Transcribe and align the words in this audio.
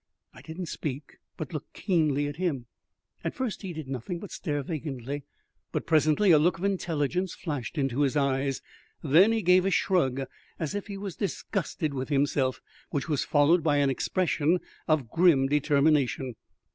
I 0.33 0.41
didn't 0.41 0.65
speak, 0.65 1.17
but 1.37 1.53
looked 1.53 1.73
keenly 1.73 2.25
at 2.27 2.37
him. 2.37 2.65
At 3.23 3.35
first 3.35 3.61
he 3.61 3.71
did 3.71 3.87
nothing 3.87 4.17
but 4.17 4.31
stare 4.31 4.63
vacantly, 4.63 5.25
but 5.71 5.85
presently 5.85 6.31
a 6.31 6.39
look 6.39 6.57
of 6.57 6.63
intelligence 6.63 7.35
flashed 7.35 7.77
into 7.77 8.01
his 8.01 8.17
eyes. 8.17 8.63
Then 9.03 9.31
he 9.31 9.43
gave 9.43 9.63
a 9.63 9.69
shrug, 9.69 10.23
as 10.57 10.73
if 10.73 10.87
he 10.87 10.97
was 10.97 11.15
disgusted 11.17 11.93
with 11.93 12.09
himself, 12.09 12.61
which 12.89 13.07
was 13.07 13.23
followed 13.23 13.61
by 13.63 13.77
an 13.77 13.91
expression 13.91 14.59
of 14.87 15.07
grim 15.11 15.45
determination. 15.45 16.33